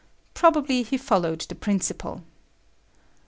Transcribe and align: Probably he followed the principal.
Probably 0.33 0.81
he 0.81 0.97
followed 0.97 1.41
the 1.41 1.53
principal. 1.53 2.23